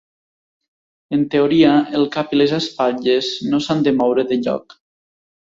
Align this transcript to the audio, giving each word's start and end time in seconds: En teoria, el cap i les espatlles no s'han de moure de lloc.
En 1.17 1.25
teoria, 1.35 1.75
el 1.99 2.09
cap 2.17 2.33
i 2.37 2.41
les 2.43 2.55
espatlles 2.61 3.29
no 3.53 3.63
s'han 3.67 3.87
de 3.89 3.97
moure 4.03 4.29
de 4.33 4.43
lloc. 4.49 4.81